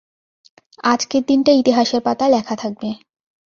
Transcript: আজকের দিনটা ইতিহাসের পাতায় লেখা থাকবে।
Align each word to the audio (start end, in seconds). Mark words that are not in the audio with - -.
আজকের 0.83 1.21
দিনটা 1.25 1.51
ইতিহাসের 1.51 2.01
পাতায় 2.01 2.31
লেখা 2.31 2.55
থাকবে। 2.55 2.89